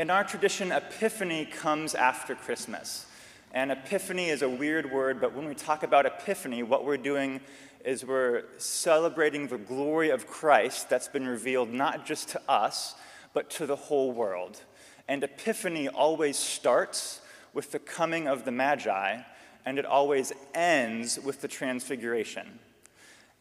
[0.00, 3.04] In our tradition, Epiphany comes after Christmas.
[3.52, 7.42] And Epiphany is a weird word, but when we talk about Epiphany, what we're doing
[7.84, 12.94] is we're celebrating the glory of Christ that's been revealed not just to us,
[13.34, 14.62] but to the whole world.
[15.06, 17.20] And Epiphany always starts
[17.52, 19.18] with the coming of the Magi,
[19.66, 22.58] and it always ends with the Transfiguration.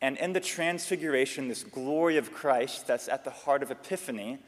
[0.01, 4.39] And in the Transfiguration, this glory of Christ that's at the heart of Epiphany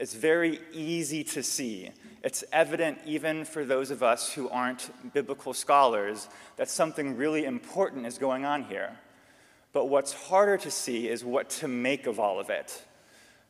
[0.00, 1.90] is very easy to see.
[2.24, 8.06] It's evident even for those of us who aren't biblical scholars that something really important
[8.06, 8.98] is going on here.
[9.72, 12.82] But what's harder to see is what to make of all of it.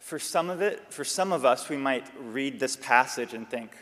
[0.00, 3.76] For some of it, for some of us, we might read this passage and think,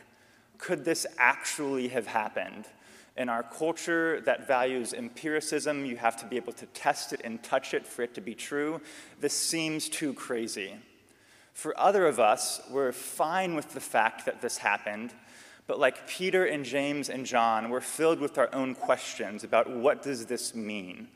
[0.59, 2.67] could this actually have happened?
[3.17, 7.43] In our culture that values empiricism, you have to be able to test it and
[7.43, 8.81] touch it for it to be true.
[9.21, 10.77] This seems too crazy.
[11.59, 15.13] For other of us, we're fine with the fact that this happened,
[15.67, 20.01] but like Peter and James and John, we're filled with our own questions about what
[20.01, 21.09] does this mean?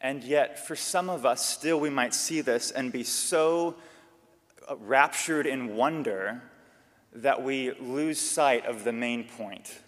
[0.00, 3.74] And yet, for some of us, still we might see this and be so
[4.68, 6.40] uh, raptured in wonder
[7.12, 9.80] that we lose sight of the main point.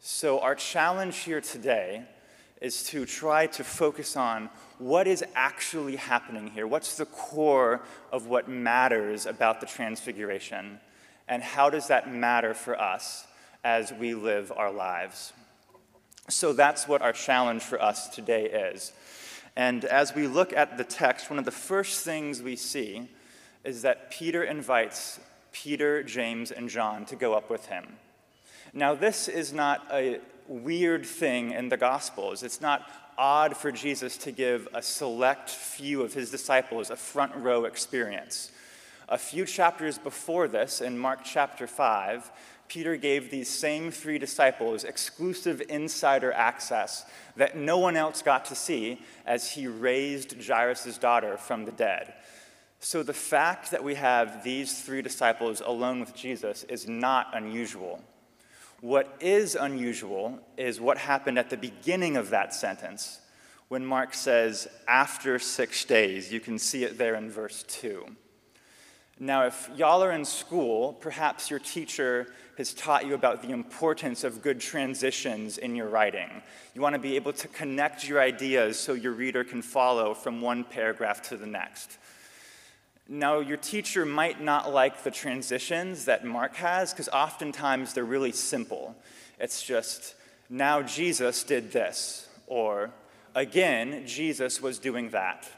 [0.00, 2.02] So, our challenge here today
[2.62, 6.66] is to try to focus on what is actually happening here.
[6.66, 7.82] What's the core
[8.12, 10.78] of what matters about the Transfiguration?
[11.26, 13.26] And how does that matter for us
[13.64, 15.32] as we live our lives?
[16.28, 18.92] So, that's what our challenge for us today is.
[19.56, 23.08] And as we look at the text, one of the first things we see
[23.64, 25.18] is that Peter invites
[25.50, 27.84] Peter, James, and John to go up with him.
[28.72, 32.42] Now, this is not a weird thing in the Gospels.
[32.42, 37.34] It's not odd for Jesus to give a select few of his disciples a front
[37.36, 38.50] row experience.
[39.08, 42.30] A few chapters before this, in Mark chapter 5,
[42.68, 47.04] Peter gave these same three disciples exclusive insider access
[47.36, 52.14] that no one else got to see as he raised Jairus' daughter from the dead.
[52.80, 58.02] So the fact that we have these three disciples alone with Jesus is not unusual.
[58.82, 63.20] What is unusual is what happened at the beginning of that sentence
[63.68, 66.32] when Mark says, after six days.
[66.32, 68.04] You can see it there in verse 2.
[69.20, 74.24] Now, if y'all are in school, perhaps your teacher has taught you about the importance
[74.24, 76.42] of good transitions in your writing.
[76.74, 80.40] You want to be able to connect your ideas so your reader can follow from
[80.40, 81.98] one paragraph to the next.
[83.08, 88.32] Now, your teacher might not like the transitions that Mark has because oftentimes they're really
[88.32, 88.96] simple.
[89.38, 90.14] It's just,
[90.48, 92.90] now Jesus did this, or
[93.34, 95.48] again, Jesus was doing that.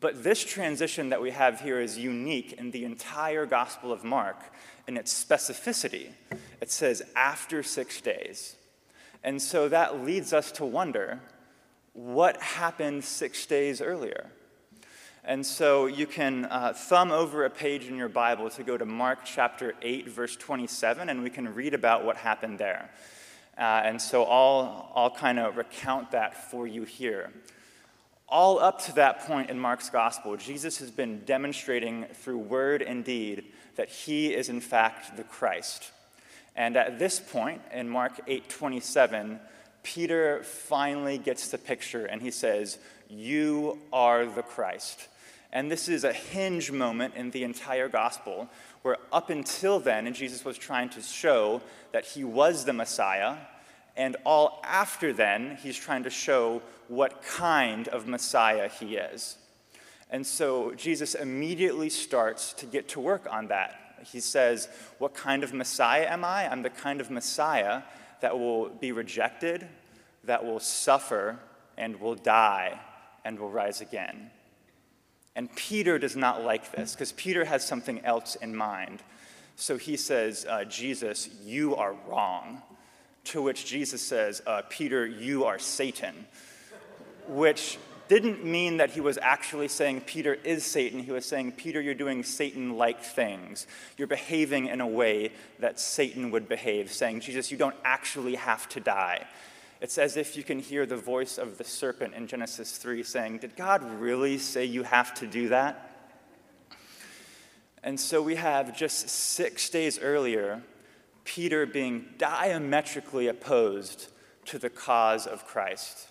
[0.00, 4.38] But this transition that we have here is unique in the entire Gospel of Mark
[4.88, 6.08] in its specificity.
[6.60, 8.56] It says, after six days.
[9.22, 11.20] And so that leads us to wonder
[11.92, 14.30] what happened six days earlier?
[15.24, 18.84] And so you can uh, thumb over a page in your Bible to go to
[18.84, 22.90] Mark chapter 8, verse 27, and we can read about what happened there.
[23.56, 27.30] Uh, and so I'll, I'll kind of recount that for you here.
[28.28, 33.04] All up to that point in Mark's gospel, Jesus has been demonstrating through word and
[33.04, 33.44] deed
[33.76, 35.92] that he is in fact the Christ.
[36.56, 39.38] And at this point in Mark 8:27,
[39.84, 42.78] Peter finally gets the picture and he says,
[43.12, 45.08] "You are the Christ."
[45.52, 48.48] And this is a hinge moment in the entire gospel
[48.80, 51.60] where up until then, Jesus was trying to show
[51.92, 53.36] that he was the Messiah,
[53.96, 59.36] and all after then, he's trying to show what kind of Messiah he is.
[60.10, 63.78] And so Jesus immediately starts to get to work on that.
[64.04, 64.68] He says,
[64.98, 66.50] What kind of Messiah am I?
[66.50, 67.82] I'm the kind of Messiah
[68.20, 69.68] that will be rejected,
[70.24, 71.38] that will suffer,
[71.76, 72.80] and will die,
[73.24, 74.30] and will rise again.
[75.34, 79.02] And Peter does not like this because Peter has something else in mind.
[79.56, 82.62] So he says, uh, Jesus, you are wrong.
[83.26, 86.26] To which Jesus says, uh, Peter, you are Satan.
[87.28, 90.98] Which didn't mean that he was actually saying Peter is Satan.
[90.98, 93.66] He was saying, Peter, you're doing Satan like things.
[93.96, 98.68] You're behaving in a way that Satan would behave, saying, Jesus, you don't actually have
[98.70, 99.26] to die.
[99.82, 103.38] It's as if you can hear the voice of the serpent in Genesis 3 saying,
[103.38, 105.90] Did God really say you have to do that?
[107.82, 110.62] And so we have just six days earlier,
[111.24, 114.06] Peter being diametrically opposed
[114.44, 116.06] to the cause of Christ.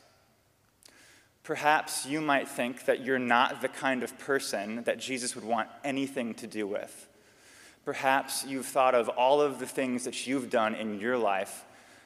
[1.43, 5.69] Perhaps you might think that you're not the kind of person that Jesus would want
[5.85, 7.07] anything to do with.
[7.85, 11.63] Perhaps you've thought of all of the things that you've done in your life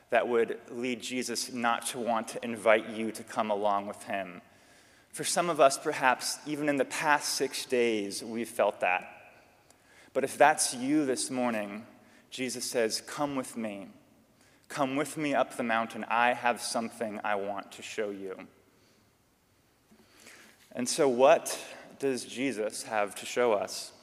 [0.09, 4.41] that would lead Jesus not to want to invite you to come along with him.
[5.09, 9.09] For some of us, perhaps even in the past six days, we've felt that.
[10.13, 11.85] But if that's you this morning,
[12.29, 13.87] Jesus says, Come with me.
[14.67, 16.05] Come with me up the mountain.
[16.09, 18.47] I have something I want to show you.
[20.71, 21.57] And so, what
[21.99, 23.93] does Jesus have to show us?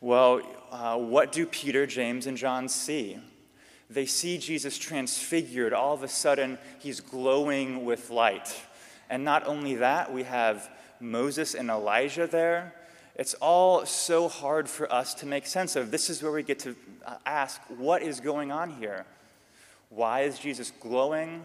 [0.00, 3.18] Well, uh, what do Peter, James, and John see?
[3.94, 5.72] They see Jesus transfigured.
[5.72, 8.54] All of a sudden, he's glowing with light.
[9.08, 10.68] And not only that, we have
[10.98, 12.74] Moses and Elijah there.
[13.14, 15.92] It's all so hard for us to make sense of.
[15.92, 16.74] This is where we get to
[17.06, 19.06] uh, ask what is going on here?
[19.90, 21.44] Why is Jesus glowing?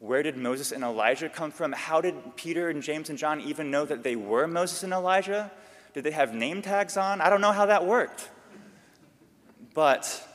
[0.00, 1.72] Where did Moses and Elijah come from?
[1.72, 5.50] How did Peter and James and John even know that they were Moses and Elijah?
[5.94, 7.22] Did they have name tags on?
[7.22, 8.28] I don't know how that worked.
[9.72, 10.26] But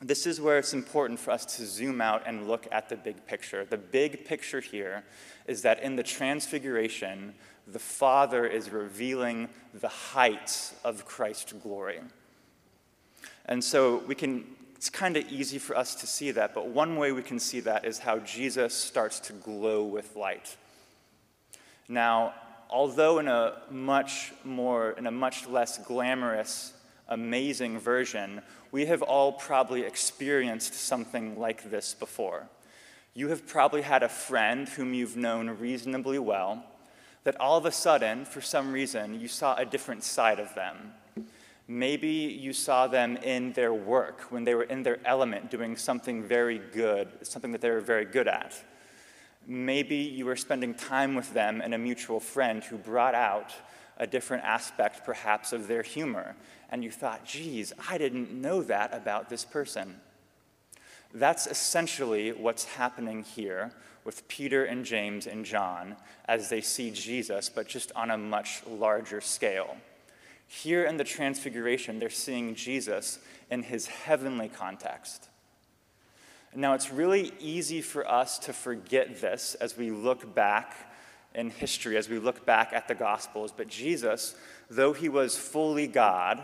[0.00, 3.26] this is where it's important for us to zoom out and look at the big
[3.26, 3.64] picture.
[3.64, 5.02] The big picture here
[5.46, 7.34] is that in the transfiguration,
[7.66, 12.00] the Father is revealing the heights of Christ's glory.
[13.46, 14.44] And so we can,
[14.76, 17.60] it's kind of easy for us to see that, but one way we can see
[17.60, 20.56] that is how Jesus starts to glow with light.
[21.88, 22.34] Now,
[22.70, 26.72] although in a much more, in a much less glamorous,
[27.08, 32.48] amazing version, we have all probably experienced something like this before.
[33.14, 36.64] You have probably had a friend whom you've known reasonably well
[37.24, 40.94] that all of a sudden, for some reason, you saw a different side of them.
[41.66, 46.22] Maybe you saw them in their work, when they were in their element, doing something
[46.22, 48.54] very good, something that they were very good at.
[49.46, 53.52] Maybe you were spending time with them and a mutual friend who brought out
[53.98, 56.36] a different aspect, perhaps, of their humor.
[56.70, 60.00] And you thought, geez, I didn't know that about this person.
[61.12, 63.72] That's essentially what's happening here
[64.04, 65.96] with Peter and James and John
[66.26, 69.76] as they see Jesus, but just on a much larger scale.
[70.46, 73.18] Here in the Transfiguration, they're seeing Jesus
[73.50, 75.28] in his heavenly context.
[76.54, 80.90] Now, it's really easy for us to forget this as we look back
[81.34, 84.34] in history, as we look back at the Gospels, but Jesus,
[84.70, 86.42] though he was fully God,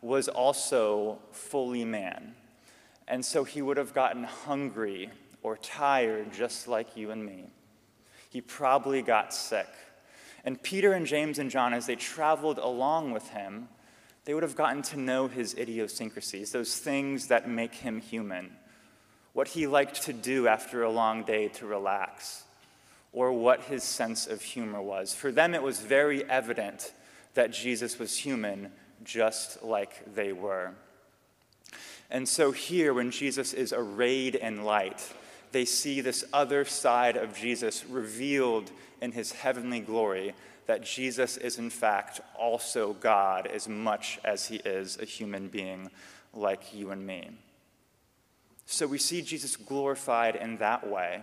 [0.00, 2.34] was also fully man.
[3.06, 5.10] And so he would have gotten hungry
[5.42, 7.44] or tired just like you and me.
[8.30, 9.68] He probably got sick.
[10.44, 13.68] And Peter and James and John, as they traveled along with him,
[14.24, 18.56] they would have gotten to know his idiosyncrasies, those things that make him human,
[19.32, 22.44] what he liked to do after a long day to relax,
[23.12, 25.14] or what his sense of humor was.
[25.14, 26.92] For them, it was very evident
[27.34, 28.72] that Jesus was human,
[29.04, 30.72] just like they were.
[32.10, 35.12] And so, here, when Jesus is arrayed in light,
[35.52, 38.70] they see this other side of Jesus revealed
[39.00, 40.34] in his heavenly glory
[40.66, 45.90] that Jesus is, in fact, also God as much as he is a human being
[46.32, 47.30] like you and me.
[48.66, 51.22] So we see Jesus glorified in that way,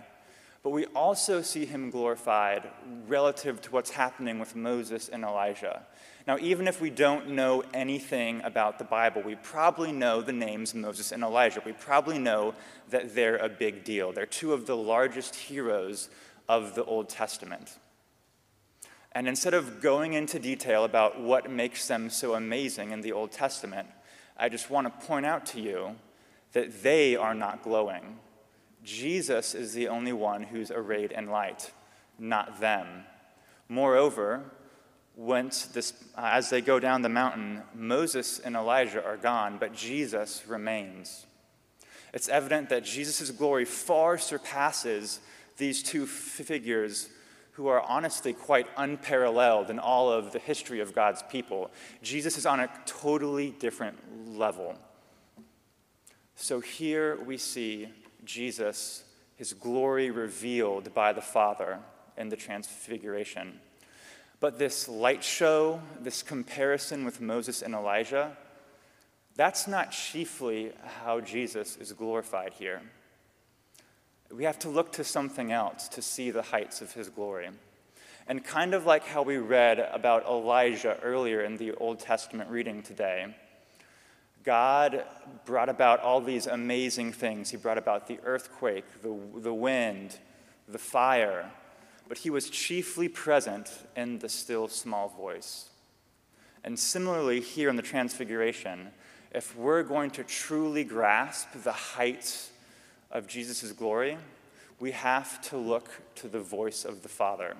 [0.62, 2.68] but we also see him glorified
[3.08, 5.86] relative to what's happening with Moses and Elijah.
[6.26, 10.74] Now, even if we don't know anything about the Bible, we probably know the names
[10.74, 11.62] Moses and Elijah.
[11.64, 12.54] We probably know
[12.90, 14.12] that they're a big deal.
[14.12, 16.10] They're two of the largest heroes
[16.46, 17.78] of the Old Testament.
[19.12, 23.32] And instead of going into detail about what makes them so amazing in the Old
[23.32, 23.88] Testament,
[24.36, 25.96] I just want to point out to you
[26.52, 28.18] that they are not glowing.
[28.84, 31.72] Jesus is the only one who's arrayed in light,
[32.18, 33.04] not them.
[33.68, 34.42] Moreover,
[35.16, 39.74] once this, uh, as they go down the mountain, Moses and Elijah are gone, but
[39.74, 41.26] Jesus remains.
[42.14, 45.20] It's evident that Jesus' glory far surpasses
[45.58, 47.08] these two figures
[47.52, 51.70] who are honestly quite unparalleled in all of the history of God's people.
[52.02, 53.98] Jesus is on a totally different
[54.36, 54.76] level.
[56.34, 57.90] So here we see
[58.24, 59.04] Jesus,
[59.36, 61.78] his glory revealed by the Father
[62.16, 63.60] in the Transfiguration.
[64.40, 68.36] But this light show, this comparison with Moses and Elijah,
[69.36, 70.72] that's not chiefly
[71.02, 72.82] how Jesus is glorified here.
[74.30, 77.50] We have to look to something else to see the heights of his glory.
[78.26, 82.82] And kind of like how we read about Elijah earlier in the Old Testament reading
[82.82, 83.34] today,
[84.44, 85.04] God
[85.44, 87.50] brought about all these amazing things.
[87.50, 90.18] He brought about the earthquake, the, the wind,
[90.68, 91.50] the fire,
[92.08, 95.68] but he was chiefly present in the still small voice.
[96.64, 98.88] And similarly, here in the Transfiguration,
[99.32, 102.50] if we're going to truly grasp the heights
[103.10, 104.18] of Jesus' glory,
[104.78, 107.56] we have to look to the voice of the Father.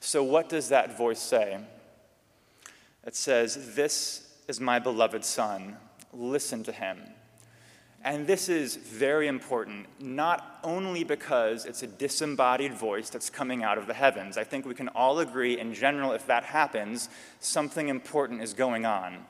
[0.00, 1.58] So, what does that voice say?
[3.06, 5.76] It says, This is my beloved Son,
[6.12, 6.98] listen to him.
[8.04, 13.78] And this is very important, not only because it's a disembodied voice that's coming out
[13.78, 14.38] of the heavens.
[14.38, 17.08] I think we can all agree, in general, if that happens,
[17.40, 19.24] something important is going on.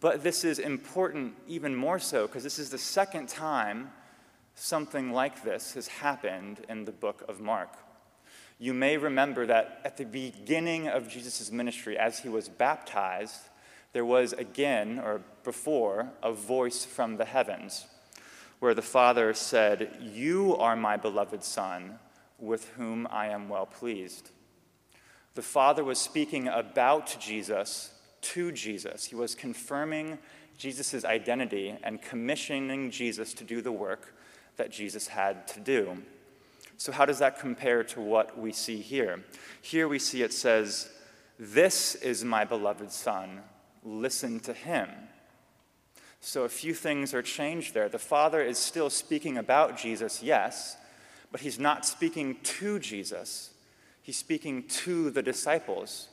[0.00, 3.92] But this is important even more so because this is the second time
[4.54, 7.70] something like this has happened in the book of Mark.
[8.58, 13.40] You may remember that at the beginning of Jesus' ministry, as he was baptized,
[13.92, 17.86] there was again, or before, a voice from the heavens
[18.60, 21.98] where the Father said, You are my beloved Son,
[22.38, 24.30] with whom I am well pleased.
[25.34, 29.06] The Father was speaking about Jesus to Jesus.
[29.06, 30.18] He was confirming
[30.58, 34.14] Jesus' identity and commissioning Jesus to do the work
[34.56, 36.02] that Jesus had to do.
[36.76, 39.24] So, how does that compare to what we see here?
[39.62, 40.90] Here we see it says,
[41.38, 43.40] This is my beloved Son,
[43.84, 44.88] listen to him.
[46.20, 47.88] So a few things are changed there.
[47.88, 50.76] The Father is still speaking about Jesus, yes,
[51.32, 53.50] but he's not speaking to Jesus.
[54.02, 56.08] He's speaking to the disciples,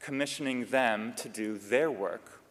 [0.00, 2.42] commissioning them to do their work.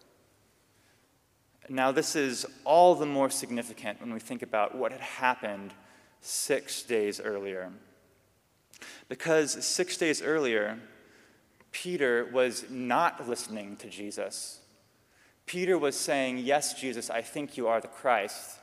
[1.69, 5.74] Now, this is all the more significant when we think about what had happened
[6.22, 7.72] six days earlier.
[9.10, 10.79] Because six days earlier,
[11.84, 14.60] Peter was not listening to Jesus.
[15.46, 18.60] Peter was saying, Yes, Jesus, I think you are the Christ,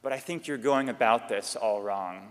[0.00, 2.30] but I think you're going about this all wrong.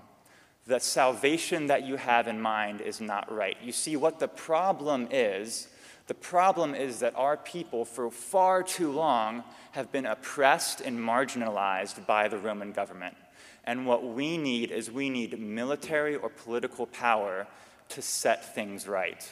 [0.67, 3.57] The salvation that you have in mind is not right.
[3.61, 5.67] You see, what the problem is,
[6.07, 12.05] the problem is that our people, for far too long, have been oppressed and marginalized
[12.05, 13.17] by the Roman government.
[13.65, 17.47] And what we need is we need military or political power
[17.89, 19.29] to set things right.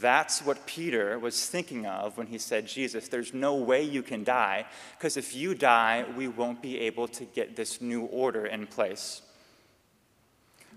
[0.00, 4.24] That's what Peter was thinking of when he said, Jesus, there's no way you can
[4.24, 4.64] die,
[4.98, 9.20] because if you die, we won't be able to get this new order in place.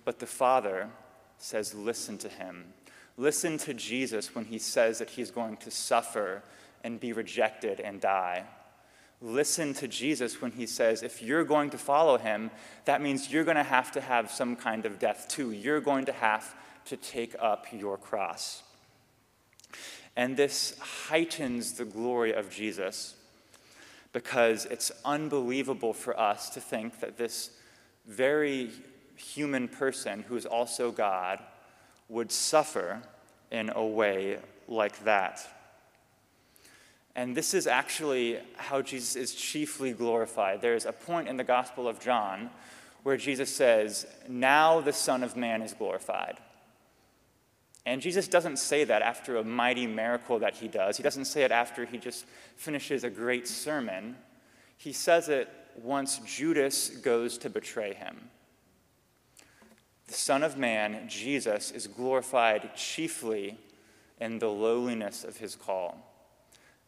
[0.03, 0.89] But the Father
[1.37, 2.73] says, listen to him.
[3.17, 6.43] Listen to Jesus when he says that he's going to suffer
[6.83, 8.43] and be rejected and die.
[9.21, 12.51] Listen to Jesus when he says, if you're going to follow him,
[12.83, 15.51] that means you're going to have to have some kind of death too.
[15.51, 16.53] You're going to have
[16.85, 18.63] to take up your cross.
[20.15, 23.15] And this heightens the glory of Jesus
[24.13, 27.49] because it's unbelievable for us to think that this
[28.07, 28.71] very
[29.17, 31.39] human person who is also God
[32.07, 33.01] would suffer
[33.51, 35.45] in a way like that.
[37.15, 40.61] And this is actually how Jesus is chiefly glorified.
[40.61, 42.49] There's a point in the Gospel of John
[43.03, 46.37] where Jesus says, Now the Son of Man is glorified.
[47.85, 50.97] And Jesus doesn't say that after a mighty miracle that he does.
[50.97, 52.25] He doesn't say it after he just
[52.55, 54.15] finishes a great sermon.
[54.77, 58.29] He says it once Judas goes to betray him.
[60.07, 63.57] The Son of Man, Jesus, is glorified chiefly
[64.19, 65.97] in the lowliness of his call.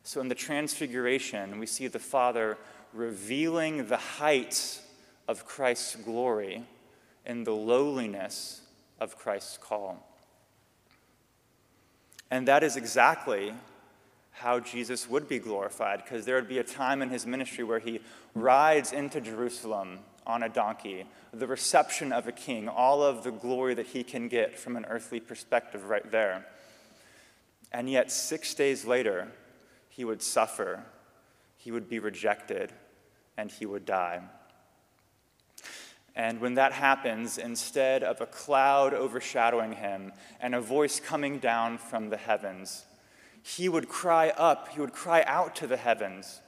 [0.04, 2.58] So in the Transfiguration, we see the Father
[2.94, 4.82] revealing the heights
[5.28, 6.64] of Christ's glory
[7.26, 8.62] in the lowliness
[9.00, 10.07] of Christ's call.
[12.30, 13.54] And that is exactly
[14.32, 17.80] how Jesus would be glorified, because there would be a time in his ministry where
[17.80, 18.02] he
[18.36, 23.74] rides into Jerusalem on a donkey, the reception of a king, all of the glory
[23.74, 26.46] that he can get from an earthly perspective right there.
[27.72, 29.30] And yet, six days later,
[29.90, 30.84] he would suffer,
[31.58, 32.72] he would be rejected,
[33.38, 34.22] and he would die.
[36.18, 41.78] And when that happens, instead of a cloud overshadowing him and a voice coming down
[41.78, 42.86] from the heavens,
[43.44, 46.42] he would cry up, he would cry out to the heavens,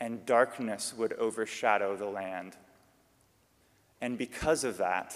[0.00, 2.56] and darkness would overshadow the land.
[4.00, 5.14] And because of that,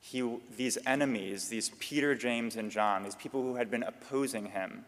[0.00, 4.84] he, these enemies, these Peter, James, and John, these people who had been opposing him,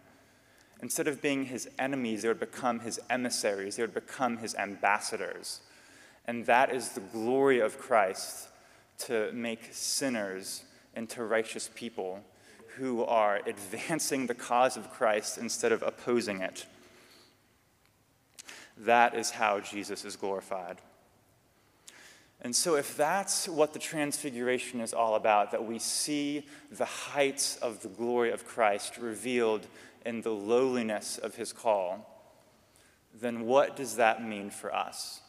[0.83, 5.61] instead of being his enemies, they would become his emissaries, they would become his ambassadors.
[6.31, 8.51] And that is the glory of Christ
[8.99, 10.63] to make sinners
[10.95, 12.21] into righteous people
[12.77, 16.67] who are advancing the cause of Christ instead of opposing it.
[18.77, 20.79] That is how Jesus is glorified.
[22.41, 27.57] And so, if that's what the Transfiguration is all about, that we see the heights
[27.57, 29.67] of the glory of Christ revealed
[30.07, 32.25] in the lowliness of his call,
[33.21, 35.23] then what does that mean for us?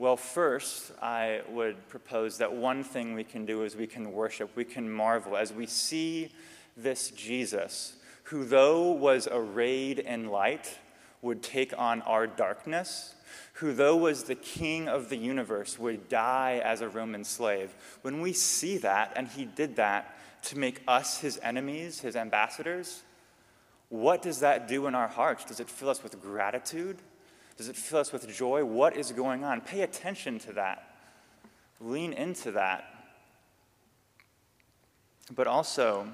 [0.00, 4.48] Well, first, I would propose that one thing we can do is we can worship,
[4.56, 6.32] we can marvel as we see
[6.74, 10.78] this Jesus, who, though was arrayed in light,
[11.20, 13.14] would take on our darkness,
[13.52, 17.74] who, though was the king of the universe, would die as a Roman slave.
[18.00, 23.02] When we see that, and he did that to make us his enemies, his ambassadors,
[23.90, 25.44] what does that do in our hearts?
[25.44, 26.96] Does it fill us with gratitude?
[27.60, 28.64] Does it fill us with joy?
[28.64, 29.60] What is going on?
[29.60, 30.96] Pay attention to that.
[31.78, 32.86] Lean into that.
[35.30, 36.08] But also,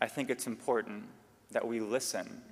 [0.00, 1.04] I think it's important
[1.52, 2.42] that we listen.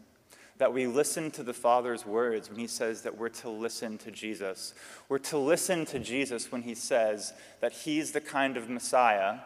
[0.59, 4.13] That we listen to the Father's words when He says that we're to listen to
[4.13, 4.73] Jesus.
[5.09, 9.39] We're to listen to Jesus when He says that He's the kind of Messiah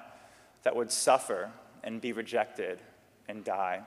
[0.65, 1.51] that would suffer
[1.83, 2.79] and be rejected
[3.27, 3.85] and die.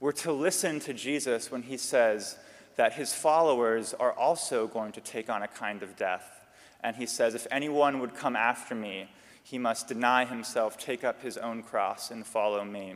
[0.00, 2.38] We're to listen to Jesus when He says
[2.78, 6.46] that his followers are also going to take on a kind of death.
[6.80, 9.10] And he says, If anyone would come after me,
[9.42, 12.94] he must deny himself, take up his own cross, and follow me.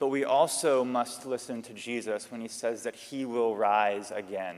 [0.00, 4.56] But we also must listen to Jesus when he says that he will rise again.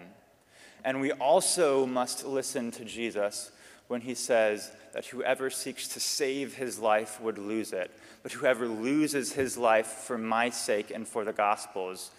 [0.82, 3.52] And we also must listen to Jesus
[3.88, 7.90] when he says that whoever seeks to save his life would lose it,
[8.22, 12.10] but whoever loses his life for my sake and for the gospel's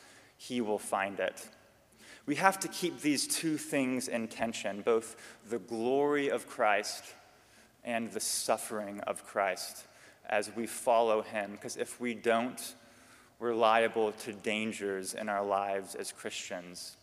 [0.41, 1.47] he will find it.
[2.25, 5.15] We have to keep these two things in tension both
[5.47, 7.03] the glory of Christ
[7.83, 9.85] and the suffering of Christ
[10.27, 12.75] as we follow him, because if we don't,
[13.39, 16.95] we're liable to dangers in our lives as Christians.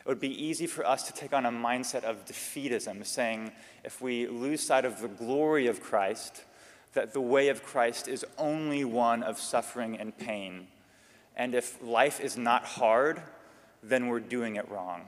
[0.00, 3.52] It would be easy for us to take on a mindset of defeatism, saying
[3.84, 6.42] if we lose sight of the glory of Christ,
[6.94, 10.68] that the way of Christ is only one of suffering and pain
[11.38, 13.22] and if life is not hard,
[13.82, 15.02] then we're doing it wrong.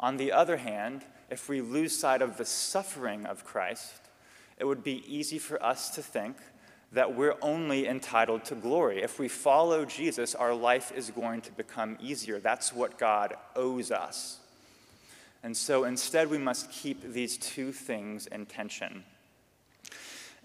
[0.00, 4.00] On the other hand, if we lose sight of the suffering of Christ,
[4.58, 6.36] it would be easy for us to think
[6.92, 9.02] that we're only entitled to glory.
[9.02, 12.38] If we follow Jesus, our life is going to become easier.
[12.38, 14.38] That's what God owes us.
[15.42, 19.04] And so instead, we must keep these two things in tension.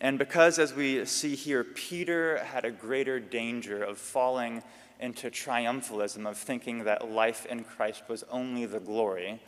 [0.02, 4.64] And because, as we see here, Peter had a greater danger of falling
[5.00, 9.40] into triumphalism, of thinking that life in Christ was only the glory,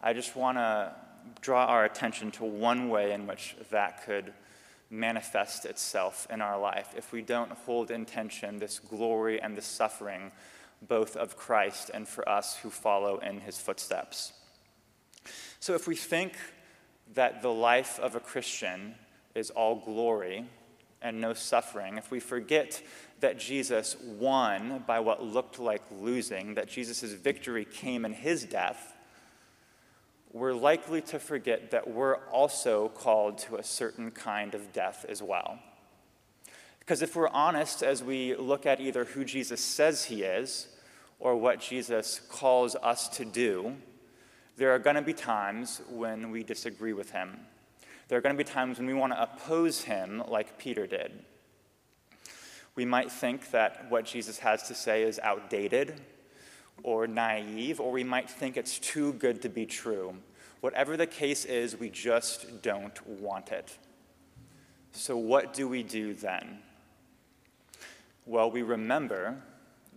[0.00, 0.92] I just want to
[1.40, 4.32] draw our attention to one way in which that could
[4.90, 9.62] manifest itself in our life if we don't hold in tension this glory and the
[9.62, 10.32] suffering,
[10.82, 14.32] both of Christ and for us who follow in his footsteps.
[15.60, 16.32] So, if we think
[17.14, 18.96] that the life of a Christian
[19.34, 20.46] is all glory
[21.02, 22.80] and no suffering, if we forget
[23.20, 28.96] that Jesus won by what looked like losing, that Jesus' victory came in his death,
[30.32, 35.22] we're likely to forget that we're also called to a certain kind of death as
[35.22, 35.58] well.
[36.78, 40.68] Because if we're honest as we look at either who Jesus says he is
[41.20, 43.76] or what Jesus calls us to do,
[44.56, 47.38] there are going to be times when we disagree with him
[48.12, 51.24] there are going to be times when we want to oppose him like Peter did.
[52.74, 55.98] We might think that what Jesus has to say is outdated
[56.82, 60.14] or naive, or we might think it's too good to be true.
[60.60, 63.78] Whatever the case is, we just don't want it.
[64.90, 66.58] So, what do we do then?
[68.26, 69.42] Well, we remember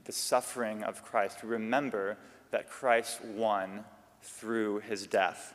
[0.05, 1.43] the suffering of Christ.
[1.43, 2.15] We remember
[2.51, 3.83] that Christ won
[4.21, 5.53] through his death.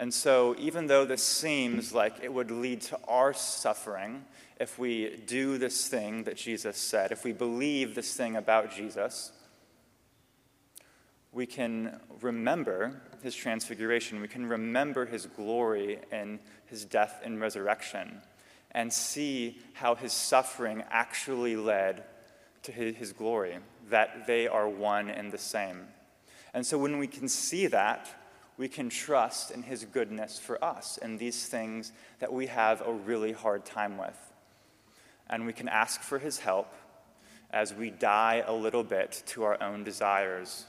[0.00, 4.24] And so, even though this seems like it would lead to our suffering
[4.58, 9.30] if we do this thing that Jesus said, if we believe this thing about Jesus,
[11.32, 14.22] we can remember his transfiguration.
[14.22, 18.22] We can remember his glory and his death and resurrection
[18.70, 22.04] and see how his suffering actually led
[22.62, 23.58] to his, glory,
[23.90, 25.88] that they are one and the same.
[26.54, 28.08] And so, when we can see that,
[28.56, 32.92] we can trust in His goodness for us and these things that we have a
[32.92, 34.18] really hard time with.
[35.28, 36.72] And we can ask for His help
[37.50, 40.66] as we die a little bit to our own desires,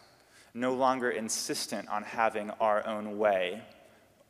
[0.53, 3.61] no longer insistent on having our own way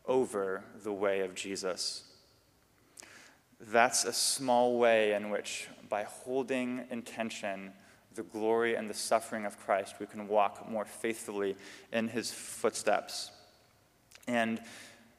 [0.05, 2.03] over the way of Jesus.
[3.59, 7.73] That's a small way in which, by holding intention,
[8.15, 11.55] the glory and the suffering of Christ, we can walk more faithfully
[11.93, 13.31] in his footsteps.
[14.27, 14.61] And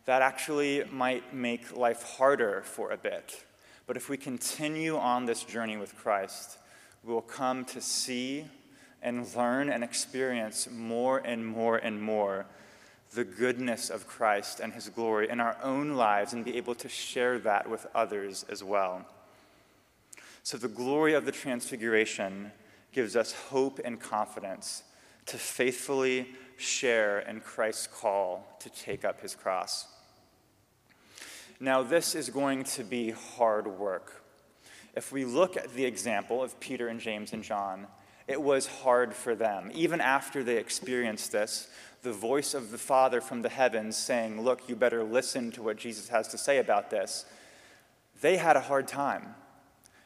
[0.04, 3.44] that actually might make life harder for a bit.
[3.86, 6.58] But if we continue on this journey with Christ,
[7.04, 8.46] we will come to see
[9.02, 12.46] and learn and experience more and more and more
[13.14, 16.88] the goodness of Christ and his glory in our own lives and be able to
[16.88, 19.04] share that with others as well.
[20.42, 22.52] So, the glory of the Transfiguration
[22.92, 24.82] gives us hope and confidence
[25.26, 26.28] to faithfully
[26.62, 29.86] share in Christ's call to take up his cross.
[31.60, 34.24] Now, this is going to be hard work.
[34.94, 37.86] If we look at the example of Peter and James and John,
[38.26, 39.70] it was hard for them.
[39.74, 41.68] Even after they experienced this,
[42.02, 45.76] the voice of the Father from the heavens saying, Look, you better listen to what
[45.76, 47.24] Jesus has to say about this,
[48.20, 49.34] they had a hard time.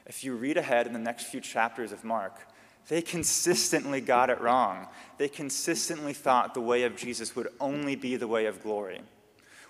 [0.06, 2.46] If you read ahead in the next few chapters of Mark,
[2.88, 4.86] they consistently got it wrong.
[5.18, 9.00] They consistently thought the way of Jesus would only be the way of glory.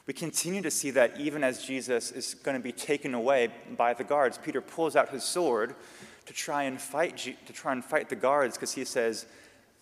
[0.07, 3.95] We continue to see that even as Jesus is going to be taken away by
[3.95, 4.39] the guards.
[4.39, 5.75] Peter pulls out his sword
[6.27, 9.27] to try and fight, to try and fight the guards because he says,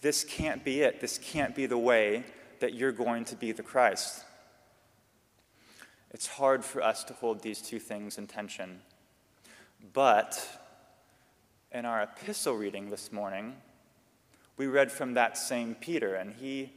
[0.00, 1.00] This can't be it.
[1.00, 2.24] This can't be the way
[2.60, 4.24] that you're going to be the Christ.
[6.12, 8.80] It's hard for us to hold these two things in tension.
[9.92, 10.63] But
[11.74, 13.52] in our epistle reading this morning,
[14.56, 16.72] we read from that same Peter, and he,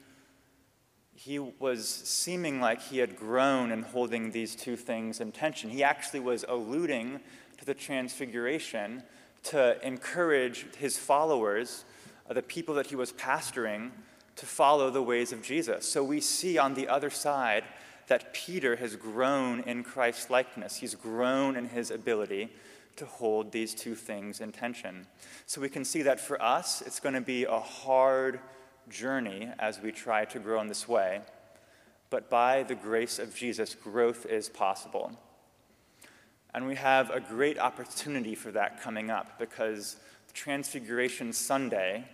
[1.13, 5.69] he was seeming like he had grown in holding these two things in tension.
[5.69, 7.19] He actually was alluding
[7.59, 9.03] to the transfiguration
[9.43, 11.85] to encourage his followers,
[12.27, 13.91] uh, the people that he was pastoring,
[14.35, 15.87] to follow the ways of Jesus.
[15.87, 17.65] So we see on the other side
[18.07, 20.77] that Peter has grown in Christ's likeness.
[20.77, 22.49] He's grown in his ability
[22.97, 25.07] to hold these two things in tension.
[25.45, 28.39] So we can see that for us, it's going to be a hard
[28.89, 31.21] journey as we try to grow in this way.
[32.09, 35.11] But by the grace of Jesus, growth is possible.
[36.53, 39.97] And we have a great opportunity for that coming up because
[40.33, 42.05] Transfiguration Sunday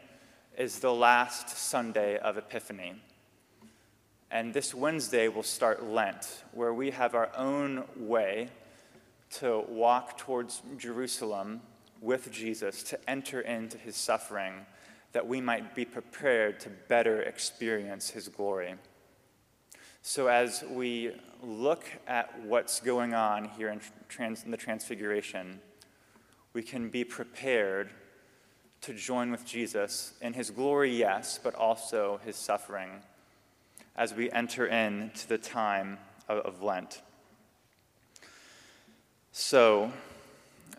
[0.57, 2.93] is the last Sunday of Epiphany.
[4.31, 8.49] And this Wednesday will start Lent, where we have our own way
[9.39, 11.61] to walk towards Jerusalem
[12.01, 14.65] with Jesus, to enter into his suffering,
[15.13, 18.75] that we might be prepared to better experience his glory.
[20.01, 25.61] So, as we look at what's going on here in, trans, in, the Transfiguration,
[26.53, 27.89] we can be prepared
[28.81, 32.89] to join with Jesus in his glory, yes, but also his suffering
[33.95, 37.01] as we enter into the time of, of Lent.
[39.35, 39.91] So,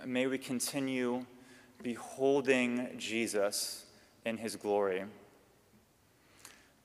[0.06, 1.26] may we continue
[1.82, 3.84] beholding Jesus
[4.24, 5.06] in his glory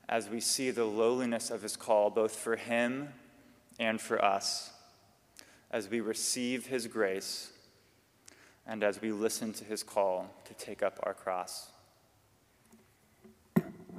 [0.08, 3.10] as we see the lowliness of his call, both for him
[3.78, 4.72] and for us,
[5.70, 7.52] as we receive his grace
[8.66, 11.70] and as we listen to his call to take up our cross.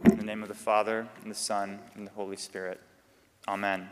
[0.04, 2.82] In the name of the Father, and the Son, and the Holy Spirit.
[3.48, 3.88] Amen.